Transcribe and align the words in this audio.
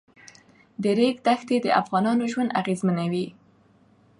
د 0.81 0.83
ریګ 0.97 1.15
دښتې 1.27 1.57
د 1.61 1.67
افغانانو 1.81 2.23
ژوند 2.31 2.53
اغېزمنوي. 2.61 3.27